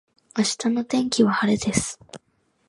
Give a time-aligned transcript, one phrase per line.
[0.35, 1.99] 明日の天気は晴れです。